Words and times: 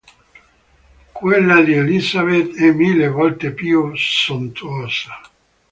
Quella 1.11 1.61
di 1.61 1.73
Elizabeth 1.73 2.55
è 2.55 2.71
mille 2.71 3.07
volte 3.07 3.51
più 3.53 3.91
sontuosa. 3.95 5.21